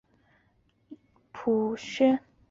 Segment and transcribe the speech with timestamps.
[0.89, 0.99] 另译
[1.31, 2.23] 朴宣浩。